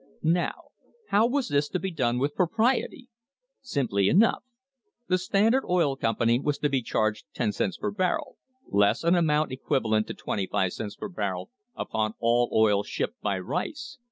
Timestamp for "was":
1.27-1.49, 6.39-6.57